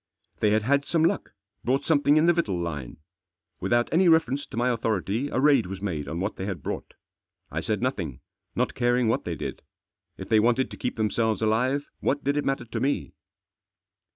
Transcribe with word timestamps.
They 0.39 0.49
had 0.49 0.63
had 0.63 0.83
some 0.83 1.03
luck, 1.05 1.31
brought 1.63 1.85
something 1.85 2.17
in 2.17 2.25
the 2.25 2.33
victual 2.33 2.57
line. 2.59 2.97
Without 3.59 3.87
any 3.91 4.07
reference 4.07 4.47
to 4.47 4.57
my 4.57 4.69
authority 4.69 5.27
a 5.29 5.39
raid 5.39 5.67
was 5.67 5.79
made 5.79 6.07
on 6.07 6.19
what 6.19 6.37
they 6.37 6.47
had 6.47 6.63
brought 6.63 6.95
I 7.51 7.61
said 7.61 7.83
nothing, 7.83 8.21
not 8.55 8.73
caring 8.73 9.09
what 9.09 9.25
they 9.25 9.35
did. 9.35 9.61
If 10.17 10.27
they 10.27 10.39
wanted 10.39 10.71
to 10.71 10.77
keep 10.77 10.97
theni 10.97 11.13
selves 11.13 11.39
alive, 11.43 11.85
what 11.99 12.23
did 12.23 12.35
it 12.35 12.45
matter 12.45 12.65
to 12.65 12.79
me 12.79 13.13